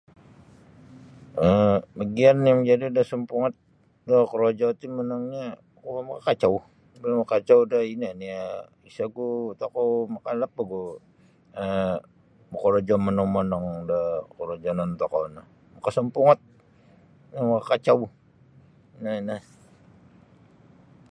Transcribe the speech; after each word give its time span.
um 1.45 1.75
Bagian 1.97 2.37
yang 2.47 2.57
majadi 2.59 2.87
da 2.97 3.03
sampungot 3.11 3.53
korojo 4.29 4.67
ti 4.79 4.85
monongnyo 4.95 5.43
kuo 5.79 5.99
maka 6.07 6.21
kacau 6.27 6.53
maka 7.01 7.25
kacau 7.33 7.61
da 7.71 7.79
ino 7.93 8.09
nio 8.21 8.41
isa 8.89 9.03
ogu 9.09 9.27
tokou 9.61 9.91
makalap 10.15 10.51
ogu 10.61 10.81
bakorojo 12.51 12.95
monong-monong 13.05 13.67
da 13.89 13.99
korojonon 14.35 14.91
tokou 15.01 15.23
no 15.35 15.41
maka 15.75 15.89
sampungot 15.97 16.39
maka 17.49 17.59
kacau 17.71 17.99
ino 18.99 19.11
na. 19.27 19.35